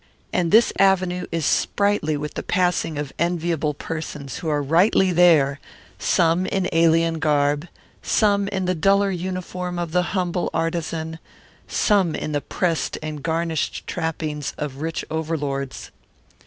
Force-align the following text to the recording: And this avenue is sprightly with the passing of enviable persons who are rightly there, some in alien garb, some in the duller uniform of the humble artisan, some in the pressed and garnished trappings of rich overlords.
And 0.33 0.49
this 0.51 0.73
avenue 0.79 1.27
is 1.31 1.45
sprightly 1.45 2.17
with 2.17 2.33
the 2.33 2.41
passing 2.41 2.97
of 2.97 3.13
enviable 3.19 3.75
persons 3.75 4.37
who 4.39 4.49
are 4.49 4.63
rightly 4.63 5.11
there, 5.11 5.59
some 5.99 6.47
in 6.47 6.67
alien 6.71 7.19
garb, 7.19 7.67
some 8.01 8.47
in 8.47 8.65
the 8.65 8.73
duller 8.73 9.11
uniform 9.11 9.77
of 9.77 9.91
the 9.91 10.01
humble 10.17 10.49
artisan, 10.55 11.19
some 11.67 12.15
in 12.15 12.31
the 12.31 12.41
pressed 12.41 12.97
and 13.03 13.21
garnished 13.21 13.85
trappings 13.85 14.55
of 14.57 14.77
rich 14.81 15.05
overlords. 15.11 15.91